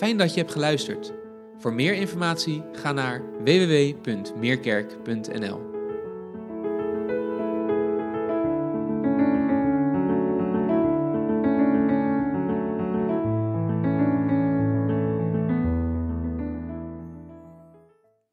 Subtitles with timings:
[0.00, 1.12] Fijn dat je hebt geluisterd.
[1.58, 5.68] Voor meer informatie ga naar www.meerkerk.nl.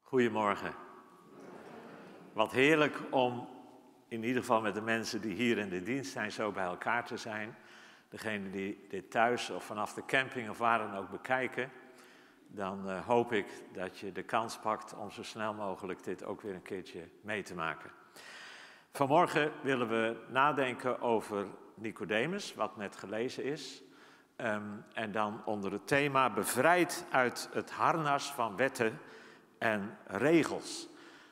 [0.02, 0.74] Goedemorgen.
[2.32, 3.48] Wat heerlijk om
[4.08, 7.06] in ieder geval met de mensen die hier in de dienst zijn zo bij elkaar
[7.06, 7.56] te zijn.
[8.08, 11.70] Degene die dit thuis of vanaf de camping of waar dan ook bekijken.
[12.46, 16.40] Dan uh, hoop ik dat je de kans pakt om zo snel mogelijk dit ook
[16.40, 17.90] weer een keertje mee te maken.
[18.92, 23.82] Vanmorgen willen we nadenken over Nicodemus, wat net gelezen is.
[24.36, 28.98] Um, en dan onder het thema bevrijd uit het harnas van wetten
[29.58, 30.88] en regels.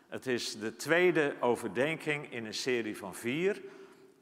[0.08, 3.62] Het is de tweede overdenking in een serie van vier.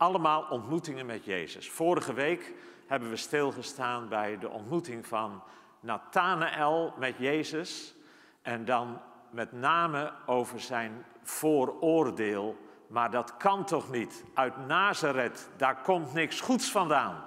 [0.04, 1.70] Allemaal ontmoetingen met Jezus.
[1.70, 2.52] Vorige week
[2.86, 5.42] hebben we stilgestaan bij de ontmoeting van
[5.80, 7.94] Nathanael met Jezus.
[8.42, 12.56] En dan met name over zijn vooroordeel.
[12.86, 14.24] Maar dat kan toch niet?
[14.34, 17.24] Uit Nazareth, daar komt niks goeds vandaan.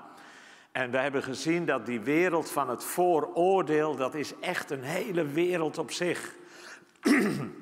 [0.71, 5.25] En we hebben gezien dat die wereld van het vooroordeel, dat is echt een hele
[5.25, 6.33] wereld op zich.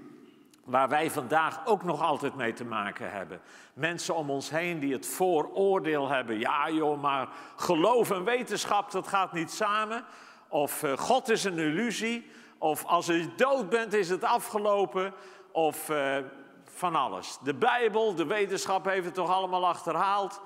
[0.66, 3.42] Waar wij vandaag ook nog altijd mee te maken hebben.
[3.74, 6.40] Mensen om ons heen die het vooroordeel hebben.
[6.40, 10.06] Ja joh, maar geloof en wetenschap, dat gaat niet samen.
[10.48, 12.32] Of uh, God is een illusie.
[12.58, 15.14] Of als je dood bent is het afgelopen.
[15.52, 16.18] Of uh,
[16.64, 17.38] van alles.
[17.44, 20.42] De Bijbel, de wetenschap heeft het toch allemaal achterhaald.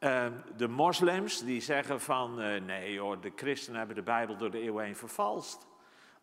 [0.00, 0.24] Uh,
[0.56, 4.84] de moslims die zeggen van nee hoor, de christenen hebben de Bijbel door de eeuwen
[4.84, 5.66] heen vervalst.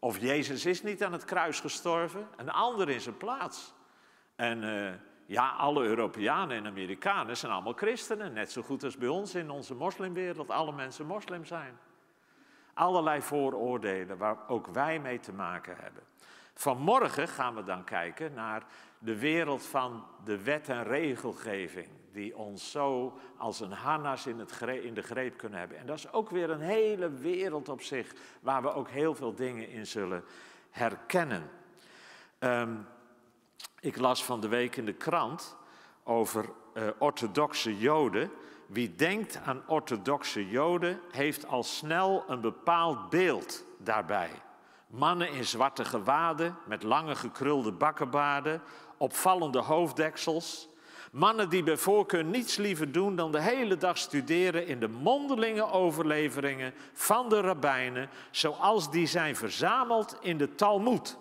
[0.04, 3.74] Of Jezus is niet aan het kruis gestorven, een ander in zijn plaats.
[4.36, 4.92] En uh,
[5.26, 9.50] ja, alle Europeanen en Amerikanen zijn allemaal christenen, net zo goed als bij ons in
[9.50, 11.78] onze moslimwereld alle mensen moslim zijn.
[12.74, 16.04] Allerlei vooroordelen waar ook wij mee te maken hebben.
[16.54, 18.64] Vanmorgen gaan we dan kijken naar
[19.00, 24.62] de wereld van de wet en regelgeving, die ons zo als een harnas in, het
[24.62, 25.78] in de greep kunnen hebben.
[25.78, 29.36] En dat is ook weer een hele wereld op zich, waar we ook heel veel
[29.36, 30.24] dingen in zullen
[30.70, 31.50] herkennen.
[32.40, 32.88] Um,
[33.80, 35.56] ik las van de week in de krant
[36.04, 38.32] over uh, orthodoxe Joden.
[38.66, 44.32] Wie denkt aan orthodoxe Joden, heeft al snel een bepaald beeld daarbij.
[44.88, 48.62] Mannen in zwarte gewaden, met lange gekrulde bakkenbaarden,
[48.98, 50.70] opvallende hoofddeksels.
[51.12, 55.72] Mannen die bij voorkeur niets liever doen dan de hele dag studeren in de mondelinge
[55.72, 61.18] overleveringen van de rabbijnen, zoals die zijn verzameld in de Talmud.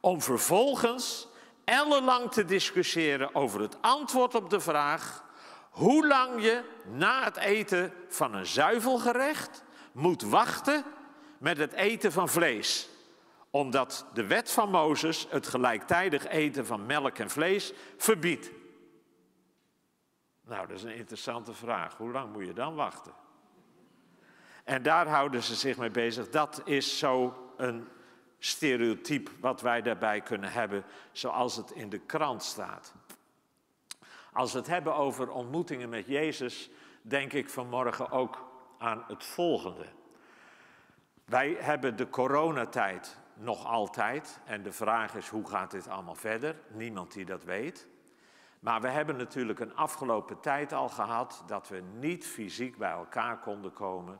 [0.00, 1.28] Om vervolgens
[1.64, 5.24] ellenlang te discussiëren over het antwoord op de vraag
[5.70, 10.84] hoe lang je na het eten van een zuivelgerecht moet wachten
[11.38, 12.88] met het eten van vlees
[13.50, 18.50] omdat de wet van Mozes het gelijktijdig eten van melk en vlees verbiedt.
[20.50, 21.96] Nou, dat is een interessante vraag.
[21.96, 23.12] Hoe lang moet je dan wachten?
[24.64, 26.28] En daar houden ze zich mee bezig.
[26.28, 27.88] Dat is zo een
[28.38, 32.94] stereotype wat wij daarbij kunnen hebben, zoals het in de krant staat.
[34.32, 36.70] Als we het hebben over ontmoetingen met Jezus,
[37.02, 39.86] denk ik vanmorgen ook aan het volgende.
[41.24, 44.40] Wij hebben de coronatijd nog altijd.
[44.44, 46.56] En de vraag is hoe gaat dit allemaal verder?
[46.68, 47.88] Niemand die dat weet.
[48.60, 53.38] Maar we hebben natuurlijk een afgelopen tijd al gehad dat we niet fysiek bij elkaar
[53.38, 54.18] konden komen.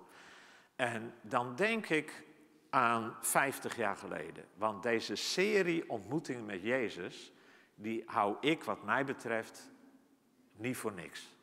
[0.76, 2.24] En dan denk ik
[2.70, 4.44] aan 50 jaar geleden.
[4.54, 7.32] Want deze serie ontmoetingen met Jezus,
[7.74, 9.70] die hou ik wat mij betreft
[10.56, 11.36] niet voor niks.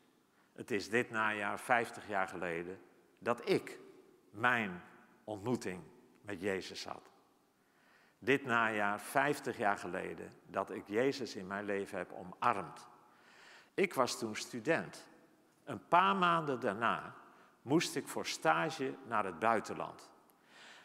[0.52, 2.80] Het is dit najaar, 50 jaar geleden,
[3.18, 3.78] dat ik
[4.30, 4.82] mijn
[5.24, 5.82] ontmoeting
[6.22, 7.10] met Jezus had
[8.18, 12.86] dit najaar, 50 jaar geleden, dat ik Jezus in mijn leven heb omarmd.
[13.74, 15.06] Ik was toen student.
[15.64, 17.14] Een paar maanden daarna
[17.62, 20.10] moest ik voor stage naar het buitenland.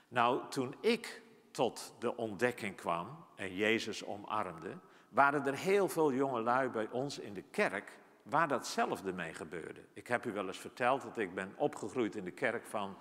[0.07, 1.21] Nou, toen ik
[1.51, 4.77] tot de ontdekking kwam en Jezus omarmde,
[5.09, 9.81] waren er heel veel jongelui bij ons in de kerk waar datzelfde mee gebeurde.
[9.93, 12.97] Ik heb u wel eens verteld dat ik ben opgegroeid in de kerk van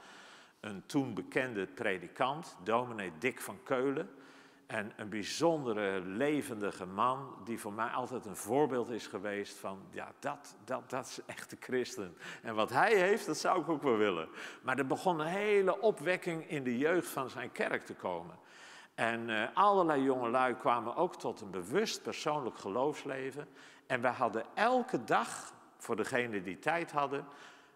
[0.61, 4.11] een toen bekende predikant, dominee Dick van Keulen.
[4.73, 10.13] En een bijzondere, levendige man, die voor mij altijd een voorbeeld is geweest van, ja,
[10.19, 12.17] dat, dat, dat is echt christen.
[12.43, 14.29] En wat hij heeft, dat zou ik ook wel willen.
[14.63, 18.39] Maar er begon een hele opwekking in de jeugd van zijn kerk te komen.
[18.95, 23.49] En uh, allerlei jongelui kwamen ook tot een bewust persoonlijk geloofsleven.
[23.87, 27.25] En we hadden elke dag, voor degenen die tijd hadden,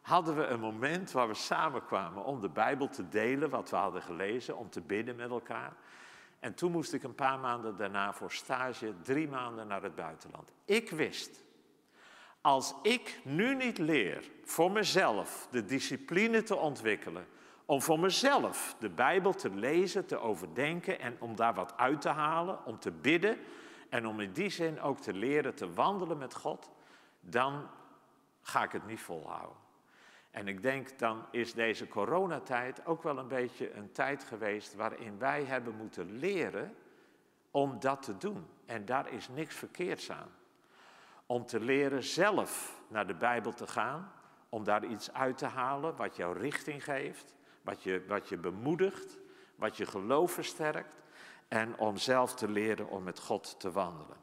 [0.01, 4.03] hadden we een moment waar we samenkwamen om de Bijbel te delen, wat we hadden
[4.03, 5.73] gelezen, om te bidden met elkaar.
[6.47, 10.53] En toen moest ik een paar maanden daarna voor stage drie maanden naar het buitenland.
[10.65, 11.45] Ik wist,
[12.41, 17.27] als ik nu niet leer voor mezelf de discipline te ontwikkelen,
[17.65, 22.09] om voor mezelf de Bijbel te lezen, te overdenken en om daar wat uit te
[22.09, 23.39] halen, om te bidden
[23.89, 26.71] en om in die zin ook te leren te wandelen met God,
[27.21, 27.69] dan
[28.43, 29.66] ga ik het niet volhouden.
[30.37, 35.19] En ik denk dan is deze coronatijd ook wel een beetje een tijd geweest waarin
[35.19, 36.77] wij hebben moeten leren
[37.51, 38.47] om dat te doen.
[38.67, 40.31] En daar is niks verkeerds aan.
[41.27, 44.13] Om te leren zelf naar de Bijbel te gaan,
[44.49, 49.19] om daar iets uit te halen wat jouw richting geeft, wat je, wat je bemoedigt,
[49.55, 51.03] wat je geloof versterkt
[51.49, 54.17] en om zelf te leren om met God te wandelen.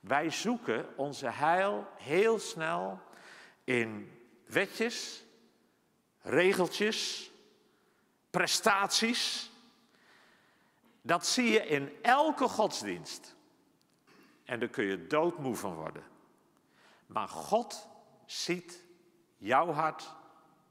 [0.00, 3.00] Wij zoeken onze heil heel snel
[3.64, 4.12] in
[4.46, 5.28] wetjes,
[6.22, 7.30] regeltjes,
[8.30, 9.50] prestaties.
[11.02, 13.34] Dat zie je in elke godsdienst.
[14.44, 16.04] En daar kun je doodmoe van worden.
[17.06, 17.88] Maar God
[18.26, 18.84] ziet
[19.36, 20.14] jouw hart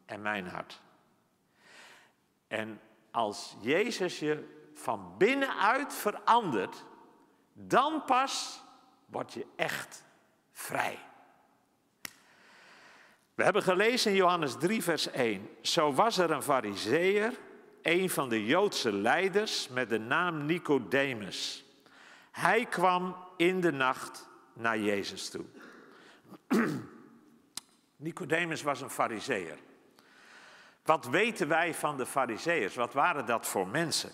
[0.06, 0.81] en mijn hart.
[2.48, 2.81] En
[3.12, 6.86] als Jezus je van binnenuit verandert,
[7.54, 8.62] dan pas
[9.06, 10.04] word je echt
[10.51, 11.09] vrij.
[13.39, 15.50] We hebben gelezen in Johannes 3, vers 1.
[15.62, 17.33] Zo was er een fariseer,
[17.81, 21.65] een van de Joodse leiders, met de naam Nicodemus.
[22.31, 25.45] Hij kwam in de nacht naar Jezus toe.
[27.95, 29.57] Nicodemus was een fariseer.
[30.83, 32.75] Wat weten wij van de fariseërs?
[32.75, 34.12] Wat waren dat voor mensen?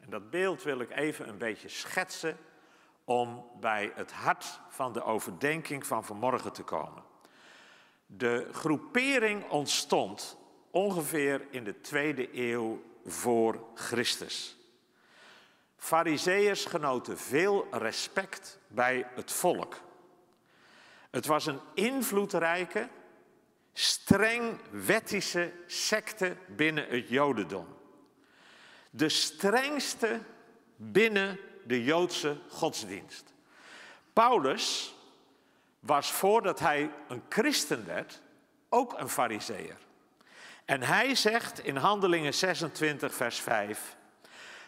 [0.00, 2.36] En dat beeld wil ik even een beetje schetsen
[3.04, 7.12] om bij het hart van de overdenking van vanmorgen te komen.
[8.16, 10.36] De groepering ontstond
[10.70, 14.56] ongeveer in de tweede eeuw voor Christus.
[15.76, 19.80] Fariseërs genoten veel respect bij het volk.
[21.10, 22.88] Het was een invloedrijke,
[23.72, 27.66] streng wettische secte binnen het Jodendom.
[28.90, 30.20] De strengste
[30.76, 33.32] binnen de Joodse godsdienst.
[34.12, 34.93] Paulus
[35.86, 38.22] was voordat hij een christen werd
[38.68, 39.76] ook een fariseer.
[40.64, 43.96] En hij zegt in Handelingen 26, vers 5,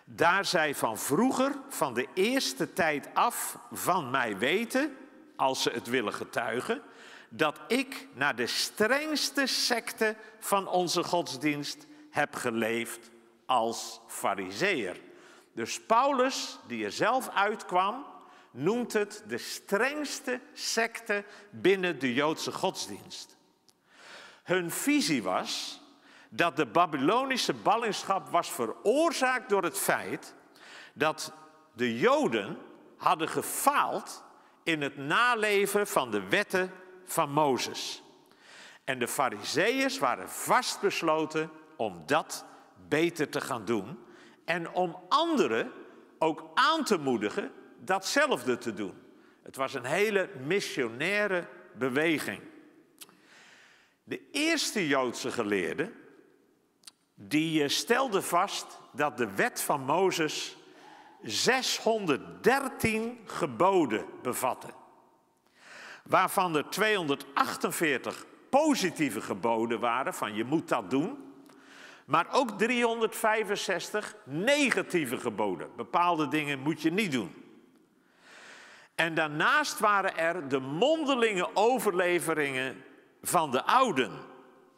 [0.04, 4.96] daar zij van vroeger, van de eerste tijd af, van mij weten,
[5.36, 6.82] als ze het willen getuigen,
[7.28, 13.10] dat ik naar de strengste secte van onze godsdienst heb geleefd
[13.46, 15.00] als fariseer.
[15.52, 18.04] Dus Paulus, die er zelf uitkwam,
[18.56, 23.36] noemt het de strengste secte binnen de Joodse godsdienst.
[24.42, 25.80] Hun visie was
[26.28, 30.34] dat de Babylonische ballingschap was veroorzaakt door het feit
[30.92, 31.32] dat
[31.72, 32.58] de Joden
[32.96, 34.24] hadden gefaald
[34.62, 36.72] in het naleven van de wetten
[37.04, 38.02] van Mozes.
[38.84, 42.44] En de Fariseeërs waren vastbesloten om dat
[42.88, 43.98] beter te gaan doen
[44.44, 45.72] en om anderen
[46.18, 47.52] ook aan te moedigen
[47.86, 48.94] datzelfde te doen.
[49.42, 52.40] Het was een hele missionaire beweging.
[54.04, 55.92] De eerste Joodse geleerde,
[57.14, 60.56] die eh, stelde vast dat de wet van Mozes
[61.22, 64.68] 613 geboden bevatte.
[66.04, 71.24] Waarvan er 248 positieve geboden waren van je moet dat doen.
[72.04, 75.70] Maar ook 365 negatieve geboden.
[75.76, 77.45] Bepaalde dingen moet je niet doen.
[78.96, 82.84] En daarnaast waren er de mondelinge overleveringen
[83.22, 84.12] van de ouden.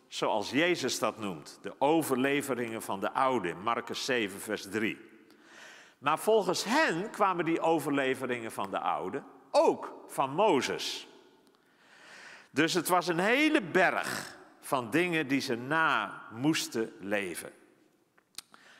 [0.08, 1.58] Zoals Jezus dat noemt.
[1.62, 3.62] De overleveringen van de ouden.
[3.62, 4.98] Marcus 7, vers 3.
[5.98, 11.08] Maar volgens hen kwamen die overleveringen van de ouden ook van Mozes.
[12.50, 17.52] Dus het was een hele berg van dingen die ze na moesten leven.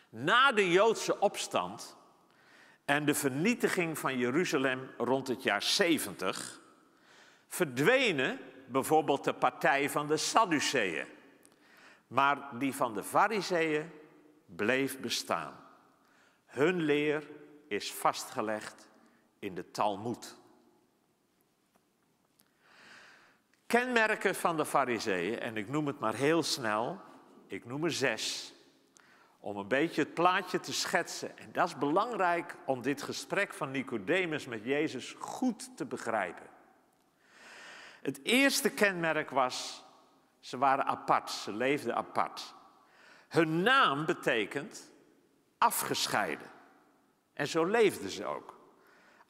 [0.09, 1.97] Na de Joodse opstand
[2.89, 6.61] en de vernietiging van Jeruzalem rond het jaar 70
[7.49, 11.07] verdwenen bijvoorbeeld de partij van de Sadduceeën.
[12.07, 13.91] Maar die van de Fariseeën
[14.47, 15.61] bleef bestaan.
[16.47, 17.29] Hun leer
[17.67, 18.89] is vastgelegd
[19.39, 20.37] in de Talmud.
[23.67, 27.01] Kenmerken van de Fariseeën, en ik noem het maar heel snel,
[27.47, 28.55] ik noem er zes,
[29.49, 31.39] om een beetje het plaatje te schetsen.
[31.39, 36.47] En dat is belangrijk om dit gesprek van Nicodemus met Jezus goed te begrijpen.
[38.03, 39.85] Het eerste kenmerk was
[40.41, 42.55] Ze waren apart, ze leefden apart.
[43.29, 44.91] Hun naam betekent
[45.59, 46.51] afgescheiden.
[47.33, 48.59] En zo leefden ze ook.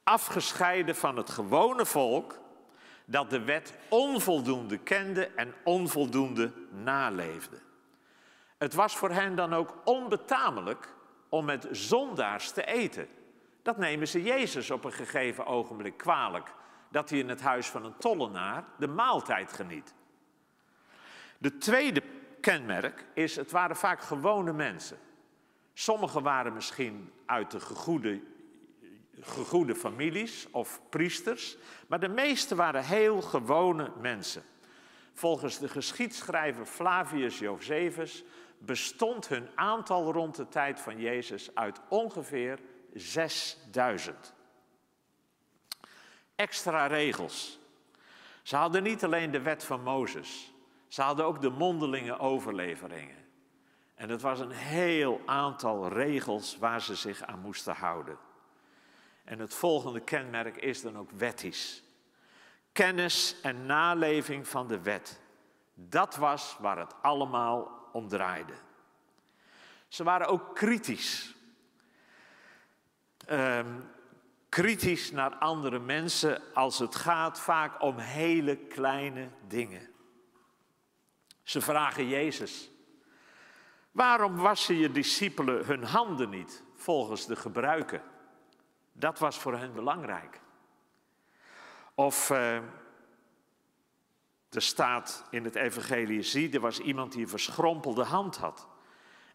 [0.03, 2.39] Afgescheiden van het gewone volk
[3.05, 7.67] dat de wet onvoldoende kende en onvoldoende naleefde.
[8.59, 10.93] Het was voor hen dan ook onbetamelijk
[11.29, 13.07] om met zondaars te eten.
[13.61, 16.53] Dat nemen ze Jezus op een gegeven ogenblik kwalijk,
[16.89, 19.93] dat hij in het huis van een tollenaar de maaltijd geniet.
[21.37, 22.03] De tweede
[22.41, 24.97] kenmerk is, het waren vaak gewone mensen.
[25.73, 28.21] Sommigen waren misschien uit de gegoede,
[29.19, 34.43] gegoede families of priesters, maar de meeste waren heel gewone mensen.
[35.13, 38.23] Volgens de geschiedschrijver Flavius Josephus
[38.59, 42.59] bestond hun aantal rond de tijd van Jezus uit ongeveer
[42.93, 44.33] 6000.
[46.35, 47.59] Extra regels.
[48.43, 50.53] Ze hadden niet alleen de wet van Mozes,
[50.87, 53.17] ze hadden ook de mondelinge overleveringen.
[53.95, 58.17] En het was een heel aantal regels waar ze zich aan moesten houden.
[59.23, 61.83] En het volgende kenmerk is dan ook wettisch.
[62.71, 65.19] Kennis en naleving van de wet.
[65.73, 68.53] Dat was waar het allemaal om draaide.
[69.87, 71.35] Ze waren ook kritisch.
[73.29, 73.89] Um,
[74.49, 79.89] kritisch naar andere mensen als het gaat vaak om hele kleine dingen.
[81.43, 82.71] Ze vragen Jezus:
[83.91, 88.01] Waarom wassen je discipelen hun handen niet volgens de gebruiken?
[88.91, 90.39] Dat was voor hen belangrijk.
[91.95, 92.59] Of uh,
[94.49, 98.67] er staat in het evangelie, zie, er was iemand die een verschrompelde hand had.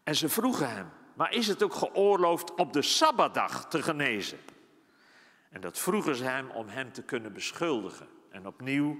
[0.03, 4.39] En ze vroegen hem, maar is het ook geoorloofd op de Sabbatdag te genezen?
[5.49, 8.07] En dat vroegen ze hem om hem te kunnen beschuldigen.
[8.29, 8.99] En opnieuw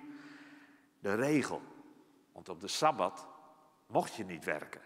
[0.99, 1.61] de regel,
[2.31, 3.27] want op de Sabbat
[3.87, 4.81] mocht je niet werken.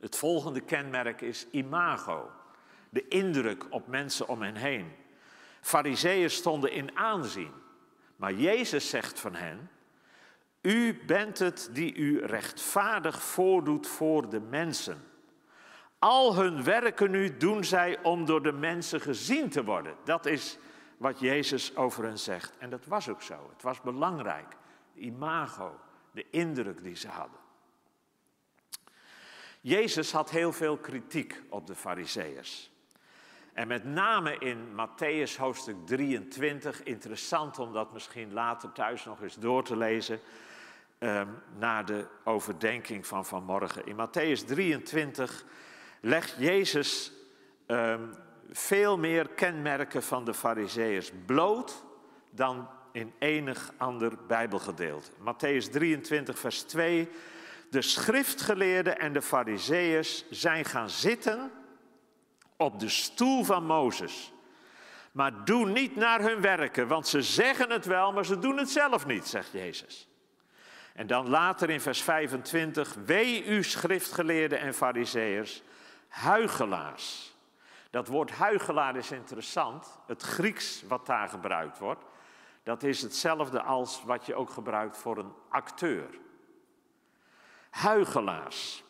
[0.00, 2.30] Het volgende kenmerk is imago,
[2.90, 4.92] de indruk op mensen om hen heen.
[5.60, 7.52] Fariseeën stonden in aanzien,
[8.16, 9.70] maar Jezus zegt van hen:
[10.66, 15.04] U bent het die u rechtvaardig voordoet voor de mensen.
[15.98, 19.96] Al hun werken nu doen zij om door de mensen gezien te worden.
[20.04, 20.58] Dat is
[20.96, 22.58] wat Jezus over hen zegt.
[22.58, 23.50] En dat was ook zo.
[23.52, 24.56] Het was belangrijk.
[24.94, 25.80] De imago,
[26.12, 27.38] de indruk die ze hadden.
[29.60, 32.70] Jezus had heel veel kritiek op de Fariseërs.
[33.52, 39.34] En met name in Matthäus hoofdstuk 23, interessant om dat misschien later thuis nog eens
[39.34, 40.20] door te lezen,
[40.98, 43.86] um, na de overdenking van vanmorgen.
[43.86, 45.44] In Matthäus 23
[46.00, 47.12] legt Jezus
[47.66, 48.14] um,
[48.50, 51.84] veel meer kenmerken van de Fariseërs bloot
[52.30, 55.10] dan in enig ander Bijbelgedeelte.
[55.10, 57.08] Matthäus 23, vers 2.
[57.70, 61.50] De schriftgeleerden en de Fariseërs zijn gaan zitten
[62.56, 64.32] op de stoel van Mozes.
[65.12, 68.70] Maar doe niet naar hun werken, want ze zeggen het wel, maar ze doen het
[68.70, 70.08] zelf niet, zegt Jezus.
[70.96, 75.62] En dan later in vers 25, wee u schriftgeleerden en fariseërs,
[76.08, 77.34] huigelaars.
[77.90, 79.98] Dat woord huigelaar is interessant.
[80.06, 82.04] Het Grieks wat daar gebruikt wordt,
[82.62, 86.18] dat is hetzelfde als wat je ook gebruikt voor een acteur.
[87.70, 88.84] Huigelaars.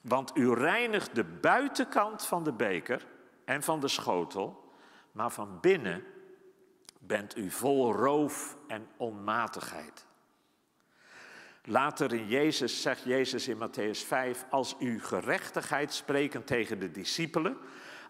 [0.00, 3.06] Want u reinigt de buitenkant van de beker
[3.44, 4.72] en van de schotel,
[5.12, 6.04] maar van binnen
[6.98, 10.06] bent u vol roof en onmatigheid.
[11.66, 17.56] Later in Jezus zegt Jezus in Matthäus 5, als u gerechtigheid spreken tegen de discipelen,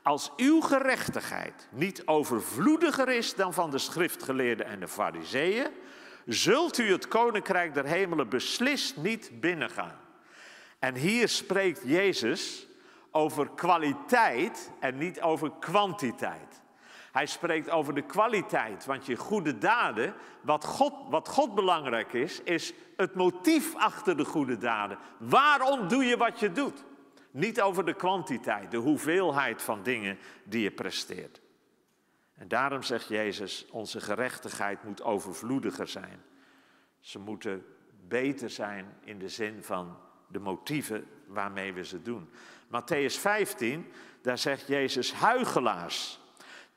[0.03, 5.67] als uw gerechtigheid niet overvloediger is dan van de schriftgeleerden en de fariseeën,
[6.27, 9.99] zult u het koninkrijk der hemelen beslist niet binnengaan.
[10.79, 12.67] En hier spreekt Jezus
[13.11, 16.63] over kwaliteit en niet over kwantiteit.
[17.15, 22.43] Hij spreekt over de kwaliteit, want je goede daden, wat God, wat God belangrijk is,
[22.43, 24.99] is het motief achter de goede daden.
[25.19, 26.85] Waarom doe je wat je doet?
[27.31, 31.41] Niet over de kwantiteit, de hoeveelheid van dingen die je presteert.
[32.35, 36.23] En daarom zegt Jezus, onze gerechtigheid moet overvloediger zijn.
[37.01, 37.67] Ze moeten
[38.09, 39.97] beter zijn in de zin van
[40.29, 42.31] de motieven waarmee we ze doen.
[42.67, 43.93] Matthäus 15,
[44.23, 46.23] daar zegt Jezus huigelaars.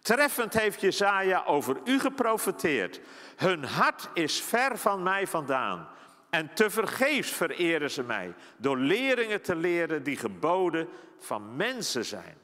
[0.01, 2.99] Treffend heeft Jezaja over u geprofeteerd.
[3.35, 5.87] Hun hart is ver van mij vandaan.
[6.29, 10.87] En tevergeefs vereren ze mij door leringen te leren die geboden
[11.17, 12.37] van mensen zijn.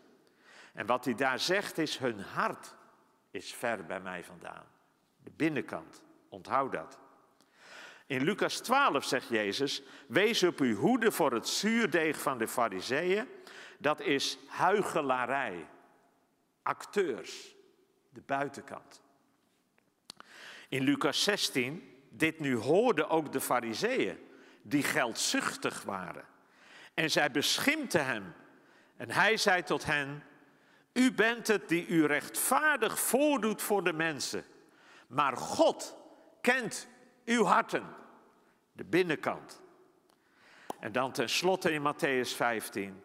[0.74, 2.75] En wat hij daar zegt is, hun hart
[3.31, 4.63] is ver bij mij vandaan.
[5.24, 6.98] De binnenkant, onthoud dat.
[8.05, 13.27] In Lucas 12 zegt Jezus, wees op uw hoede voor het zuurdeeg van de fariseeën.
[13.77, 15.67] Dat is huigelarij,
[16.63, 17.55] acteurs,
[18.10, 19.01] de buitenkant.
[20.70, 24.17] In Lucas 16, dit nu hoorden ook de fariseeën,
[24.62, 26.25] die geldzuchtig waren.
[26.93, 28.34] En zij beschimpten hem.
[28.98, 30.24] En hij zei tot hen,
[30.93, 34.43] u bent het die u rechtvaardig voordoet voor de mensen.
[35.08, 35.98] Maar God
[36.41, 36.88] kent
[37.25, 37.96] uw harten,
[38.72, 39.62] de binnenkant.
[40.79, 43.03] En dan tenslotte in Matthäus 15.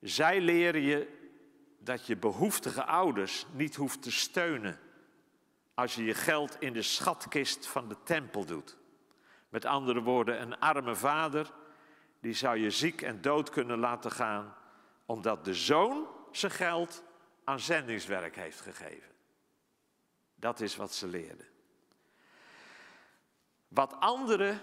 [0.00, 1.15] Zij leren je
[1.86, 4.78] dat je behoeftige ouders niet hoeft te steunen
[5.74, 8.76] als je je geld in de schatkist van de tempel doet.
[9.48, 11.52] Met andere woorden, een arme vader,
[12.20, 14.56] die zou je ziek en dood kunnen laten gaan,
[15.04, 17.02] omdat de zoon zijn geld
[17.44, 19.12] aan zendingswerk heeft gegeven.
[20.34, 21.46] Dat is wat ze leerden.
[23.68, 24.60] Wat anderen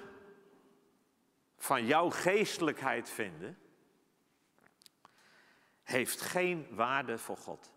[1.57, 3.57] van jouw geestelijkheid vinden,
[5.83, 7.71] heeft geen waarde voor God.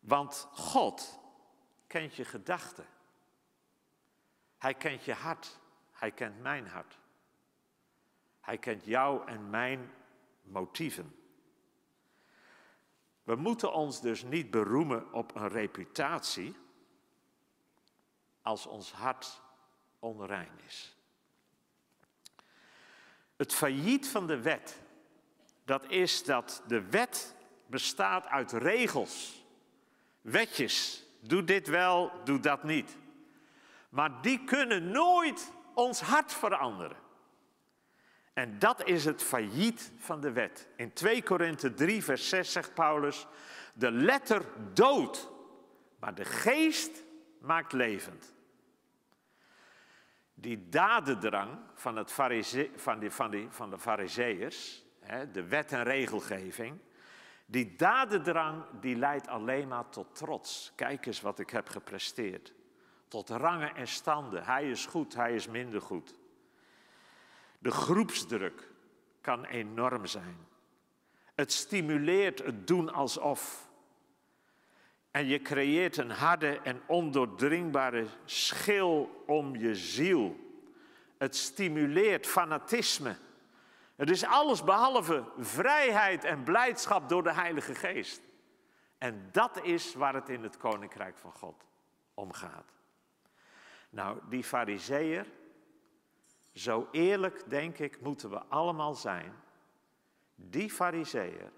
[0.00, 1.20] Want God
[1.86, 2.86] kent je gedachten.
[4.58, 5.58] Hij kent je hart.
[5.92, 6.98] Hij kent mijn hart.
[8.40, 9.92] Hij kent jou en mijn
[10.42, 11.18] motieven.
[13.22, 16.56] We moeten ons dus niet beroemen op een reputatie
[18.42, 19.40] als ons hart
[19.98, 20.96] onrein is.
[23.36, 24.82] Het failliet van de wet,
[25.64, 27.34] dat is dat de wet
[27.66, 29.44] bestaat uit regels,
[30.20, 31.02] wetjes.
[31.20, 32.96] Doe dit wel, doe dat niet.
[33.88, 36.96] Maar die kunnen nooit ons hart veranderen.
[38.32, 40.68] En dat is het failliet van de wet.
[40.76, 43.26] In 2 Korinthe 3, vers 6 zegt Paulus:
[43.74, 45.30] De letter dood,
[46.00, 47.02] maar de geest
[47.40, 48.34] maakt levend.
[50.34, 54.83] Die dadendrang van, het van, die, van, van de fariseërs,
[55.32, 56.78] de wet en regelgeving,
[57.46, 60.72] die dadendrang die leidt alleen maar tot trots.
[60.74, 62.52] Kijk eens wat ik heb gepresteerd.
[63.08, 64.44] Tot rangen en standen.
[64.44, 66.14] Hij is goed, hij is minder goed.
[67.58, 68.72] De groepsdruk
[69.20, 70.36] kan enorm zijn.
[71.34, 73.68] Het stimuleert het doen alsof.
[75.10, 80.36] En je creëert een harde en ondoordringbare schil om je ziel.
[81.18, 83.16] Het stimuleert fanatisme.
[83.96, 88.22] Het is alles behalve vrijheid en blijdschap door de Heilige Geest.
[88.98, 91.64] En dat is waar het in het Koninkrijk van God
[92.14, 92.72] om gaat.
[93.90, 95.26] Nou, die fariseer,
[96.52, 99.32] zo eerlijk denk ik moeten we allemaal zijn.
[100.34, 101.52] Die fariseer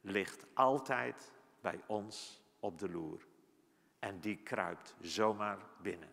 [0.00, 3.26] ligt altijd bij ons op de loer.
[3.98, 6.10] En die kruipt zomaar binnen.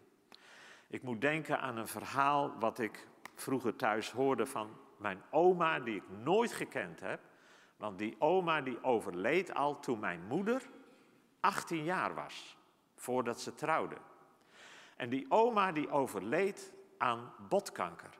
[0.87, 5.95] Ik moet denken aan een verhaal wat ik vroeger thuis hoorde van mijn oma, die
[5.95, 7.19] ik nooit gekend heb.
[7.77, 10.61] Want die oma die overleed al toen mijn moeder
[11.39, 12.57] 18 jaar was,
[12.95, 13.97] voordat ze trouwde.
[14.95, 18.17] En die oma die overleed aan botkanker.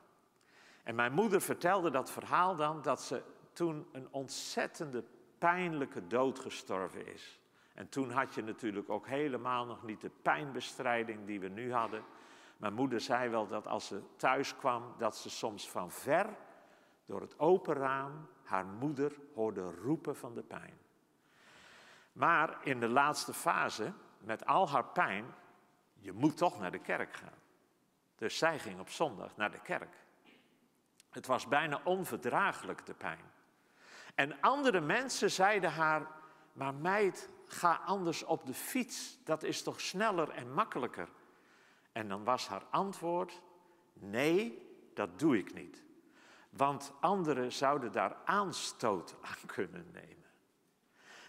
[0.83, 5.03] En mijn moeder vertelde dat verhaal dan dat ze toen een ontzettende
[5.37, 7.39] pijnlijke dood gestorven is.
[7.73, 12.03] En toen had je natuurlijk ook helemaal nog niet de pijnbestrijding die we nu hadden.
[12.57, 16.25] Mijn moeder zei wel dat als ze thuis kwam, dat ze soms van ver
[17.08, 20.78] door het open raam haar moeder hoorde roepen van de pijn.
[22.12, 25.26] Maar in de laatste fase, met al haar pijn,
[25.93, 27.39] je moet toch naar de kerk gaan.
[28.15, 29.96] Dus zij ging op zondag naar de kerk.
[31.10, 33.32] Het was bijna onverdraaglijk, de pijn.
[34.15, 36.08] En andere mensen zeiden haar,
[36.54, 39.17] maar meid, ga anders op de fiets.
[39.24, 41.10] Dat is toch sneller en makkelijker?
[41.91, 43.41] En dan was haar antwoord,
[43.93, 45.87] nee, dat doe ik niet.
[46.58, 50.15] Want anderen zouden daar aanstoot aan kunnen nemen.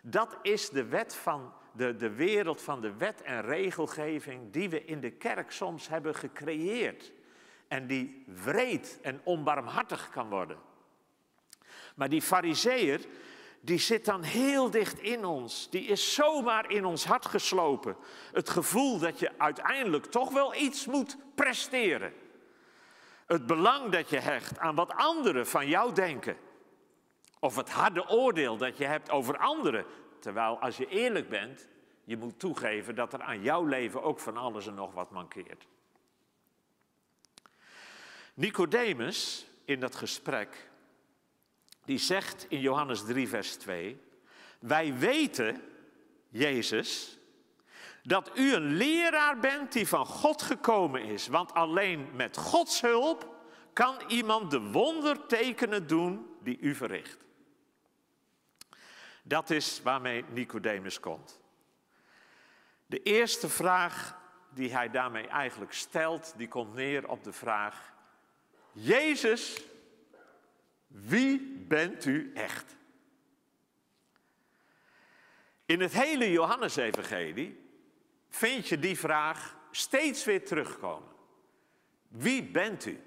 [0.03, 4.85] Dat is de wet van de, de wereld van de wet en regelgeving die we
[4.85, 7.13] in de kerk soms hebben gecreëerd.
[7.69, 10.59] En die wreed en onbarmhartig kan worden.
[11.95, 13.01] Maar die fariseer,
[13.61, 15.71] die zit dan heel dicht in ons.
[15.71, 17.97] Die is zomaar in ons hart geslopen.
[18.33, 22.13] Het gevoel dat je uiteindelijk toch wel iets moet presteren.
[23.29, 26.37] Het belang dat je hecht aan wat anderen van jou denken.
[27.39, 29.85] Of het harde oordeel dat je hebt over anderen.
[30.19, 31.69] Terwijl als je eerlijk bent,
[32.05, 35.67] je moet toegeven dat er aan jouw leven ook van alles en nog wat mankeert.
[38.35, 40.71] Nicodemus in dat gesprek,
[41.85, 44.01] die zegt in Johannes 3, vers 2,
[44.59, 45.63] wij weten,
[46.29, 47.18] Jezus,
[48.09, 51.27] dat u een leraar bent die van God gekomen is.
[51.27, 53.37] Want alleen met Gods hulp
[53.73, 57.25] kan iemand de wondertekenen doen die u verricht.
[59.23, 61.41] Dat is waarmee Nicodemus komt.
[62.87, 64.17] De eerste vraag
[64.51, 67.93] die hij daarmee eigenlijk stelt, die komt neer op de vraag:
[68.73, 69.63] Jezus,
[70.87, 72.77] wie bent u echt?
[75.67, 77.67] In het hele Johannesevangelie
[78.29, 81.09] vind je die vraag steeds weer terugkomen.
[82.09, 83.01] Wie bent u?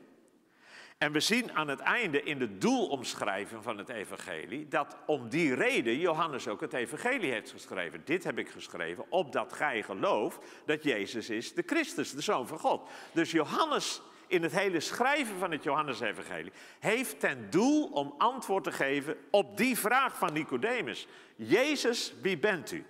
[1.02, 5.56] En we zien aan het einde in de doelomschrijving van het evangelie dat om die
[5.56, 8.02] reden Johannes ook het evangelie heeft geschreven.
[8.06, 12.60] Dit heb ik geschreven opdat gij gelooft dat Jezus is de Christus, de Zoon van
[12.60, 12.90] God.
[13.12, 18.72] Dus Johannes in het hele schrijven van het Johannesevangelie heeft ten doel om antwoord te
[18.72, 21.08] geven op die vraag van Nicodemus.
[21.36, 22.86] Jezus, wie bent u?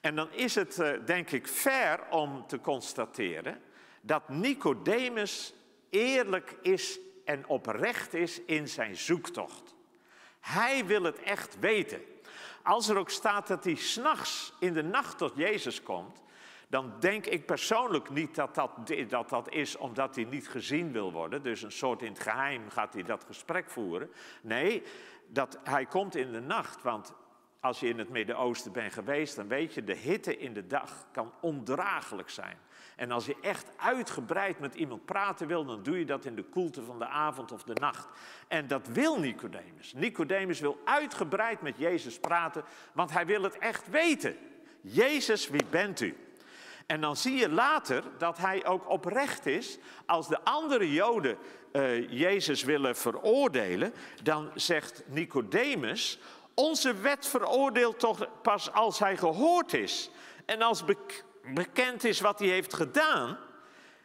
[0.00, 3.62] En dan is het eh, denk ik fair om te constateren
[4.00, 5.54] dat Nicodemus
[5.90, 9.74] eerlijk is en oprecht is in zijn zoektocht.
[10.40, 12.00] Hij wil het echt weten.
[12.62, 16.22] Als er ook staat dat hij s'nachts in de nacht tot Jezus komt,
[16.68, 18.70] dan denk ik persoonlijk niet dat dat,
[19.08, 21.42] dat dat is omdat hij niet gezien wil worden.
[21.42, 24.10] Dus een soort in het geheim gaat hij dat gesprek voeren.
[24.42, 24.82] Nee,
[25.26, 27.14] dat hij komt in de nacht, want
[27.60, 31.06] als je in het Midden-Oosten bent geweest, dan weet je, de hitte in de dag
[31.12, 32.56] kan ondraaglijk zijn.
[32.96, 36.42] En als je echt uitgebreid met iemand praten wil, dan doe je dat in de
[36.42, 38.08] koelte van de avond of de nacht.
[38.48, 39.92] En dat wil Nicodemus.
[39.92, 44.36] Nicodemus wil uitgebreid met Jezus praten, want hij wil het echt weten.
[44.80, 46.16] Jezus, wie bent u?
[46.86, 49.78] En dan zie je later dat hij ook oprecht is.
[50.06, 51.36] Als de andere Joden
[51.72, 53.92] uh, Jezus willen veroordelen,
[54.22, 56.18] dan zegt Nicodemus:
[56.60, 60.10] Onze wet veroordeelt toch pas als hij gehoord is.
[60.44, 60.84] En als
[61.54, 63.38] bekend is wat hij heeft gedaan.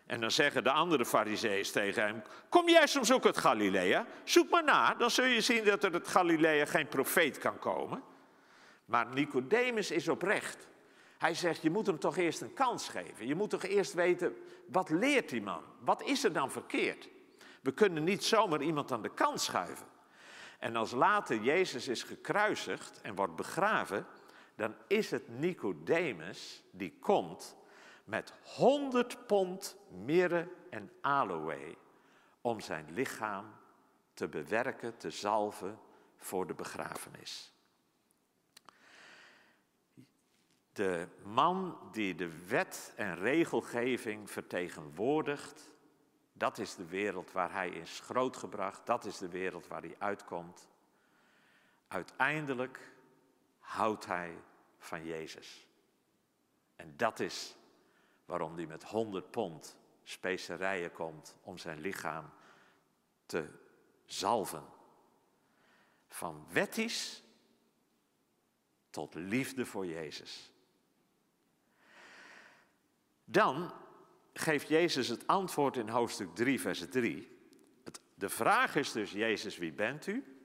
[0.05, 4.05] En dan zeggen de andere fariseeën tegen hem: Kom jij soms ook uit Galilea?
[4.23, 8.03] Zoek maar na, dan zul je zien dat er uit Galilea geen profeet kan komen.
[8.85, 10.67] Maar Nicodemus is oprecht.
[11.17, 13.27] Hij zegt: Je moet hem toch eerst een kans geven.
[13.27, 14.35] Je moet toch eerst weten:
[14.67, 15.63] wat leert die man?
[15.79, 17.09] Wat is er dan verkeerd?
[17.61, 19.94] We kunnen niet zomaar iemand aan de kant schuiven.
[20.59, 24.05] En als later Jezus is gekruisigd en wordt begraven,
[24.55, 27.55] dan is het Nicodemus die komt
[28.03, 31.75] met 100 pond mirre en aloe
[32.41, 33.53] om zijn lichaam
[34.13, 35.79] te bewerken, te zalven
[36.17, 37.53] voor de begrafenis.
[40.73, 45.71] De man die de wet en regelgeving vertegenwoordigt,
[46.37, 50.67] dat is de wereld waar hij is grootgebracht, dat is de wereld waar hij uitkomt.
[51.87, 52.91] Uiteindelijk
[53.59, 54.37] houdt hij
[54.77, 55.67] van Jezus.
[56.75, 57.55] En dat is
[58.25, 62.29] waarom hij met 100 pond specerijen komt om zijn lichaam
[63.25, 63.49] te
[64.05, 64.65] zalven.
[66.07, 67.23] Van wettisch
[68.89, 70.51] tot liefde voor Jezus.
[73.23, 73.84] Dan
[74.39, 77.37] geeft Jezus het antwoord in hoofdstuk 3, vers 3.
[78.13, 80.39] de vraag is dus, Jezus, wie bent u?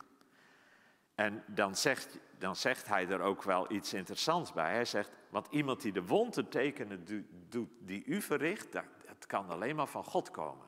[1.14, 4.72] En dan zegt, dan zegt hij er ook wel iets interessants bij.
[4.72, 9.76] Hij zegt, want iemand die de wondertekenen doet die u verricht, dat, dat kan alleen
[9.76, 10.66] maar van God komen.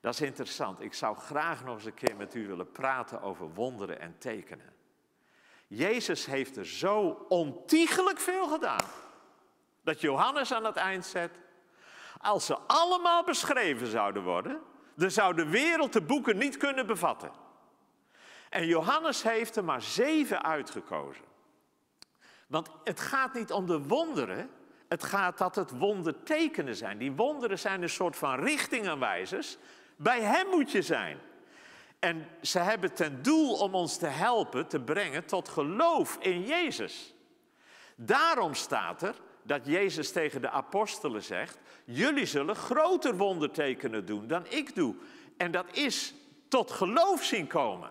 [0.00, 0.80] Dat is interessant.
[0.80, 4.72] Ik zou graag nog eens een keer met u willen praten over wonderen en tekenen.
[5.66, 8.84] Jezus heeft er zo ontiegelijk veel gedaan.
[9.82, 11.38] Dat Johannes aan het eind zet.
[12.20, 14.60] Als ze allemaal beschreven zouden worden,
[14.94, 17.30] dan zou de wereld de boeken niet kunnen bevatten.
[18.48, 21.24] En Johannes heeft er maar zeven uitgekozen.
[22.46, 24.50] Want het gaat niet om de wonderen,
[24.88, 26.98] het gaat dat het wondertekenen zijn.
[26.98, 29.56] Die wonderen zijn een soort van richtingaanwijzers.
[29.96, 31.18] Bij hem moet je zijn.
[31.98, 37.14] En ze hebben ten doel om ons te helpen te brengen tot geloof in Jezus.
[37.96, 44.46] Daarom staat er dat Jezus tegen de apostelen zegt: Jullie zullen groter wondertekenen doen dan
[44.48, 44.94] ik doe.
[45.36, 46.14] En dat is
[46.48, 47.90] tot geloof zien komen.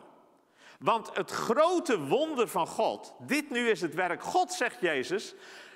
[0.79, 5.35] Want het grote wonder van God, dit nu is het werk God, zegt Jezus,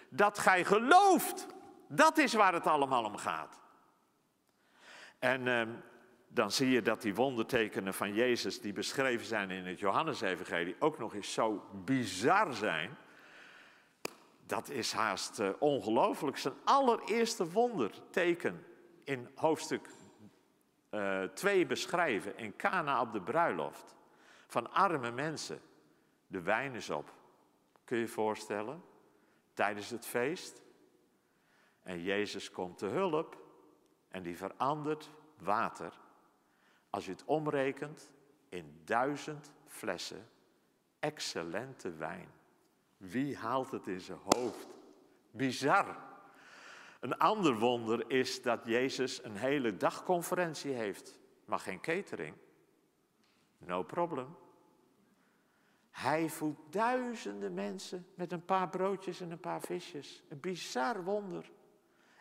[0.10, 1.48] dat gij gelooft.
[1.88, 3.60] Dat is waar het allemaal om gaat.
[5.20, 5.68] En eh,
[6.28, 11.00] dan zie je dat die wondertekenen van Jezus, die beschreven zijn in het Johannesevangelie, ook
[11.00, 12.98] nog eens zo bizar zijn.
[14.54, 16.38] Dat is haast uh, ongelooflijk.
[16.38, 18.66] Zijn allereerste wonderteken
[19.04, 19.90] in hoofdstuk
[21.34, 23.96] 2 uh, beschrijven, in Cana op de bruiloft
[24.48, 25.62] van arme mensen.
[26.28, 27.14] De wijn is op.
[27.84, 28.84] Kun je je voorstellen?
[29.54, 30.62] Tijdens het feest.
[31.84, 33.38] En Jezus komt te hulp
[34.08, 36.00] en die verandert water.
[36.90, 38.12] Als je het omrekent
[38.50, 40.30] in duizend flessen
[41.00, 42.42] excellente wijn.
[43.10, 44.68] Wie haalt het in zijn hoofd?
[45.32, 45.98] Bizar.
[47.00, 52.36] Een ander wonder is dat Jezus een hele dagconferentie heeft, maar geen catering.
[53.58, 54.36] No problem.
[55.90, 60.24] Hij voedt duizenden mensen met een paar broodjes en een paar visjes.
[60.30, 61.52] Een bizar wonder.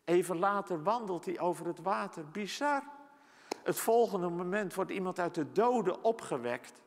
[0.05, 2.29] Even later wandelt hij over het water.
[2.29, 2.83] Bizar.
[3.63, 6.83] Het volgende moment wordt iemand uit de doden opgewekt.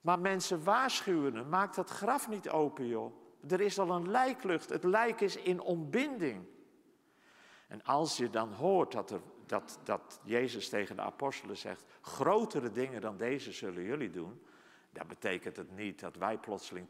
[0.00, 3.12] Maar mensen waarschuwen hem, maak dat graf niet open joh.
[3.48, 6.46] Er is al een lijklucht, het lijk is in ontbinding.
[7.68, 12.70] En als je dan hoort dat, er, dat, dat Jezus tegen de apostelen zegt, grotere
[12.70, 14.42] dingen dan deze zullen jullie doen,
[14.90, 16.86] dan betekent het niet dat wij plotseling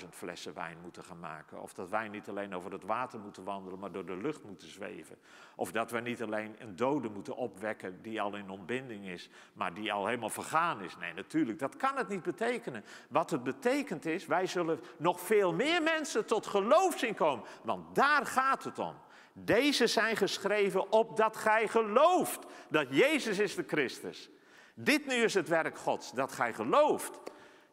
[0.00, 1.62] 10.000 flessen wijn moeten gaan maken.
[1.62, 4.68] Of dat wij niet alleen over het water moeten wandelen, maar door de lucht moeten
[4.68, 5.16] zweven.
[5.56, 9.74] Of dat we niet alleen een dode moeten opwekken die al in ontbinding is, maar
[9.74, 10.96] die al helemaal vergaan is.
[10.96, 12.84] Nee, natuurlijk, dat kan het niet betekenen.
[13.08, 17.44] Wat het betekent is, wij zullen nog veel meer mensen tot geloof zien komen.
[17.62, 18.94] Want daar gaat het om.
[19.32, 24.30] Deze zijn geschreven opdat gij gelooft dat Jezus is de Christus.
[24.74, 27.20] Dit nu is het werk Gods, dat gij gelooft.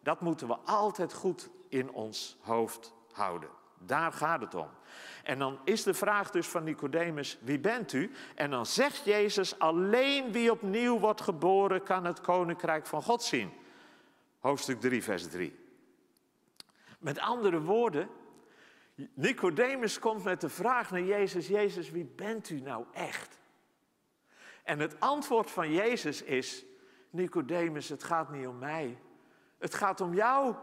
[0.05, 3.49] Dat moeten we altijd goed in ons hoofd houden.
[3.77, 4.69] Daar gaat het om.
[5.23, 8.11] En dan is de vraag dus van Nicodemus, wie bent u?
[8.35, 13.51] En dan zegt Jezus, alleen wie opnieuw wordt geboren kan het koninkrijk van God zien.
[14.39, 15.59] Hoofdstuk 3, vers 3.
[16.99, 18.09] Met andere woorden,
[19.13, 23.39] Nicodemus komt met de vraag naar Jezus, Jezus, wie bent u nou echt?
[24.63, 26.65] En het antwoord van Jezus is,
[27.09, 28.97] Nicodemus, het gaat niet om mij.
[29.65, 30.55] Het gaat om jou.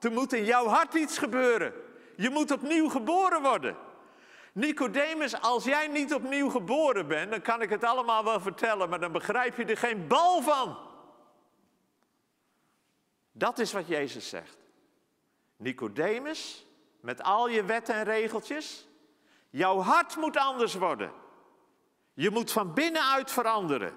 [0.00, 1.72] Er moet in jouw hart iets gebeuren.
[2.16, 3.76] Je moet opnieuw geboren worden.
[4.52, 9.00] Nicodemus, als jij niet opnieuw geboren bent, dan kan ik het allemaal wel vertellen, maar
[9.00, 10.78] dan begrijp je er geen bal van.
[13.32, 14.56] Dat is wat Jezus zegt.
[15.56, 16.66] Nicodemus,
[17.00, 18.88] met al je wetten en regeltjes,
[19.50, 21.12] jouw hart moet anders worden.
[22.14, 23.94] Je moet van binnenuit veranderen.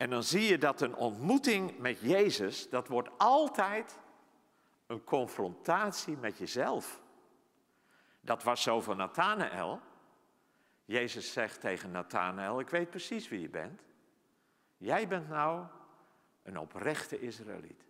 [0.00, 3.98] En dan zie je dat een ontmoeting met Jezus, dat wordt altijd
[4.86, 7.02] een confrontatie met jezelf.
[8.20, 9.80] Dat was zo van Nathanael.
[10.84, 13.82] Jezus zegt tegen Nathanael, ik weet precies wie je bent.
[14.76, 15.66] Jij bent nou
[16.42, 17.84] een oprechte Israëliet.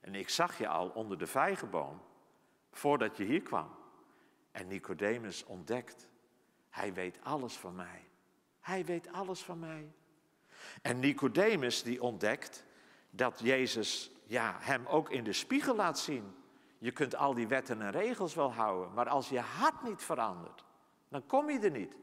[0.00, 2.02] En ik zag je al onder de vijgenboom
[2.70, 3.74] voordat je hier kwam.
[4.50, 6.08] En Nicodemus ontdekt,
[6.70, 8.08] hij weet alles van mij.
[8.60, 9.92] Hij weet alles van mij.
[10.82, 12.64] En Nicodemus die ontdekt
[13.10, 16.34] dat Jezus ja, hem ook in de spiegel laat zien.
[16.78, 20.64] Je kunt al die wetten en regels wel houden, maar als je hart niet verandert,
[21.08, 21.96] dan kom je er niet.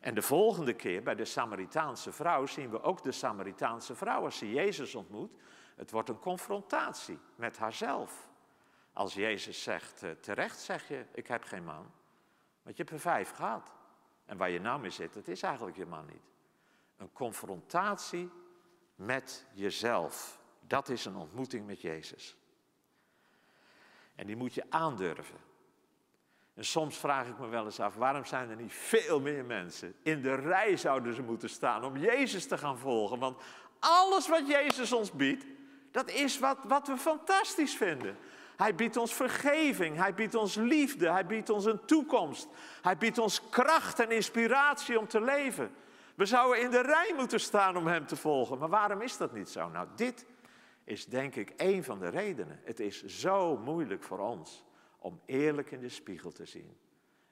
[0.00, 4.38] En de volgende keer bij de Samaritaanse vrouw zien we ook de Samaritaanse vrouw als
[4.38, 5.32] ze Jezus ontmoet.
[5.76, 8.28] Het wordt een confrontatie met haarzelf.
[8.92, 11.90] Als Jezus zegt, eh, terecht zeg je, ik heb geen man,
[12.62, 13.72] want je hebt er vijf gehad.
[14.24, 16.31] En waar je nou mee zit, dat is eigenlijk je man niet.
[16.96, 18.30] Een confrontatie
[18.94, 20.40] met jezelf.
[20.60, 22.36] Dat is een ontmoeting met Jezus.
[24.14, 25.38] En die moet je aandurven.
[26.54, 29.94] En soms vraag ik me wel eens af, waarom zijn er niet veel meer mensen?
[30.02, 33.18] In de rij zouden ze moeten staan om Jezus te gaan volgen.
[33.18, 33.42] Want
[33.78, 35.44] alles wat Jezus ons biedt,
[35.90, 38.16] dat is wat, wat we fantastisch vinden.
[38.56, 42.48] Hij biedt ons vergeving, hij biedt ons liefde, hij biedt ons een toekomst.
[42.82, 45.74] Hij biedt ons kracht en inspiratie om te leven.
[46.14, 48.58] We zouden in de rij moeten staan om Hem te volgen.
[48.58, 49.68] Maar waarom is dat niet zo?
[49.68, 50.26] Nou, dit
[50.84, 52.60] is denk ik een van de redenen.
[52.64, 54.64] Het is zo moeilijk voor ons
[54.98, 56.76] om eerlijk in de spiegel te zien.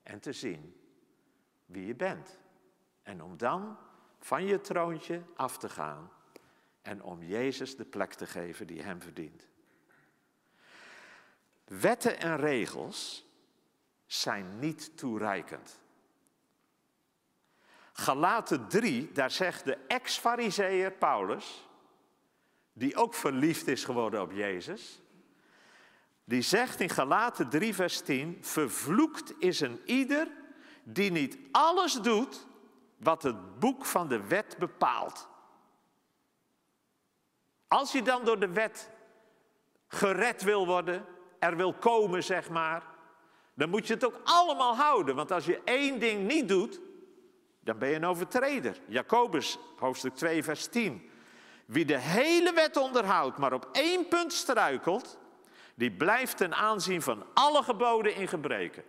[0.02, 0.74] En te zien
[1.66, 2.38] wie je bent.
[3.02, 3.76] En om dan
[4.18, 6.10] van je troontje af te gaan.
[6.82, 9.48] En om Jezus de plek te geven die Hem verdient.
[11.64, 13.26] Wetten en regels
[14.06, 15.80] zijn niet toereikend.
[17.92, 21.68] Galaten 3, daar zegt de ex-fariseer Paulus,
[22.72, 25.00] die ook verliefd is geworden op Jezus,
[26.24, 30.28] die zegt in Galaten 3, vers 10, vervloekt is een ieder
[30.82, 32.46] die niet alles doet
[32.96, 35.28] wat het boek van de wet bepaalt.
[37.68, 38.90] Als je dan door de wet
[39.88, 41.06] gered wil worden,
[41.38, 42.82] er wil komen, zeg maar,
[43.54, 45.14] dan moet je het ook allemaal houden.
[45.14, 46.80] Want als je één ding niet doet,
[47.60, 48.80] dan ben je een overtreder.
[48.86, 51.10] Jacobus, hoofdstuk 2, vers 10.
[51.66, 55.18] Wie de hele wet onderhoudt, maar op één punt struikelt,
[55.74, 58.84] die blijft ten aanzien van alle geboden in gebreken.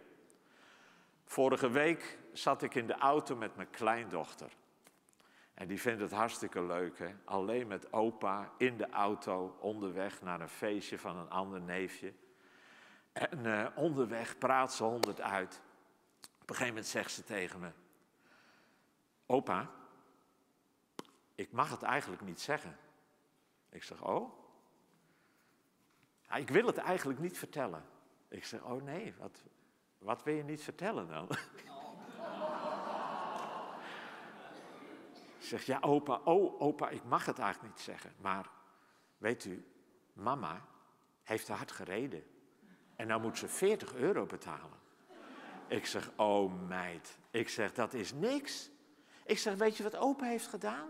[1.26, 4.50] Vorige week zat ik in de auto met mijn kleindochter.
[5.54, 7.10] En die vindt het hartstikke leuk, hè?
[7.26, 12.14] Alleen met opa in de auto onderweg naar een feestje van een ander neefje.
[13.14, 15.62] En uh, onderweg praat ze honderd uit.
[16.42, 17.70] Op een gegeven moment zegt ze tegen me:
[19.32, 19.70] Opa,
[21.36, 22.78] ik mag het eigenlijk niet zeggen.
[23.70, 24.34] Ik zeg: Oh?
[26.22, 27.86] Ja, ik wil het eigenlijk niet vertellen.
[28.28, 29.44] Ik zeg: Oh nee, wat,
[29.98, 31.30] wat wil je niet vertellen dan?
[35.38, 38.13] Zegt, ja opa, oh opa, ik mag het eigenlijk niet zeggen.
[38.17, 38.50] Maar
[39.17, 39.65] weet u,
[40.13, 40.65] mama
[41.24, 42.24] heeft te hard gereden.
[42.96, 44.80] En nou moet ze 40 euro betalen.
[45.67, 47.17] Ik zeg, oh meid.
[47.30, 48.71] Ik zeg, dat is niks.
[49.32, 50.89] Ik zeg, weet je wat opa heeft gedaan?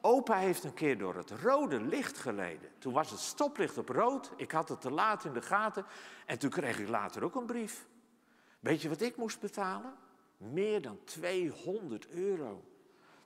[0.00, 2.70] Opa heeft een keer door het rode licht geleden.
[2.78, 4.30] Toen was het stoplicht op rood.
[4.36, 5.86] Ik had het te laat in de gaten.
[6.26, 7.86] En toen kreeg ik later ook een brief.
[8.60, 9.94] Weet je wat ik moest betalen?
[10.36, 12.64] Meer dan 200 euro.